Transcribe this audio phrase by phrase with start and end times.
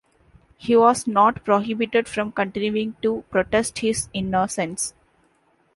[0.57, 4.95] He was not prohibited from continuing to protest his innocence.